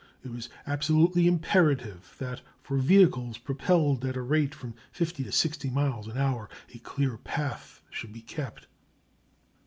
It 0.23 0.31
was 0.31 0.49
absolutely 0.65 1.27
imperative 1.27 2.15
that 2.17 2.41
for 2.63 2.79
vehicles 2.79 3.37
propelled 3.37 4.03
at 4.03 4.15
a 4.17 4.21
rate 4.23 4.55
of 4.55 4.59
from 4.59 4.73
50 4.91 5.23
to 5.25 5.31
60 5.31 5.69
miles 5.69 6.07
an 6.07 6.17
hour 6.17 6.49
a 6.73 6.79
clear 6.79 7.17
path 7.17 7.83
should 7.91 8.11
be 8.11 8.21
kept. 8.21 8.65